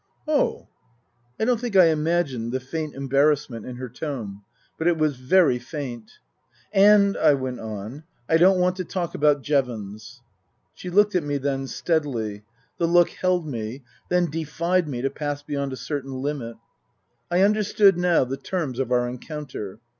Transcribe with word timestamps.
"Oh" 0.27 0.67
I 1.39 1.45
don't 1.45 1.59
think 1.59 1.75
I 1.75 1.89
imagined 1.89 2.51
the 2.51 2.59
faint 2.59 2.95
embarrassment 2.95 3.67
in 3.67 3.75
her 3.75 3.87
tone. 3.87 4.41
But 4.79 4.87
it 4.87 4.97
was 4.97 5.15
very 5.17 5.59
faint." 5.59 6.13
And," 6.73 7.15
I 7.15 7.35
went 7.35 7.59
on," 7.59 8.05
I 8.27 8.37
don't 8.37 8.57
want 8.59 8.77
to 8.77 8.83
talk 8.83 9.13
about 9.13 9.43
Jevons." 9.43 10.23
She 10.73 10.89
looked 10.89 11.13
at 11.13 11.21
me 11.23 11.37
then 11.37 11.67
steadily. 11.67 12.43
The 12.79 12.87
look 12.87 13.09
held 13.11 13.47
me, 13.47 13.83
then 14.09 14.25
defied 14.31 14.87
me 14.87 15.03
to 15.03 15.11
pass 15.11 15.43
beyond 15.43 15.71
a 15.71 15.77
certain 15.77 16.13
limit. 16.23 16.55
I 17.29 17.43
under 17.43 17.61
stood 17.61 17.95
now 17.95 18.23
the 18.23 18.37
terms 18.37 18.79
of 18.79 18.91
our 18.91 19.07
encounter. 19.07 19.81